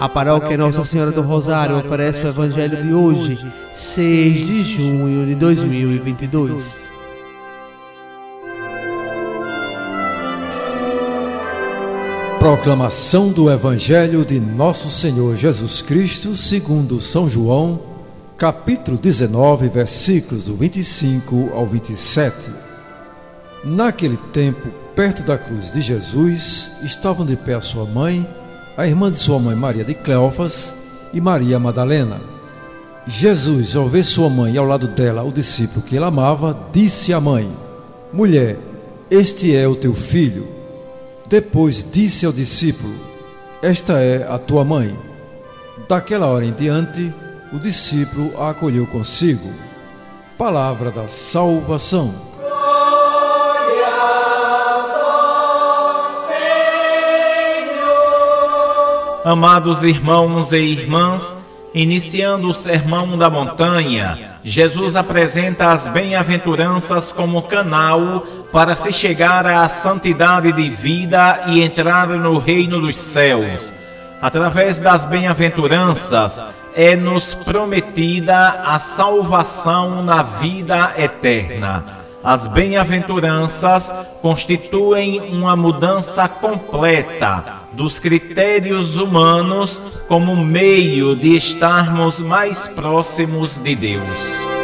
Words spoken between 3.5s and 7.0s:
6 de junho de 2022.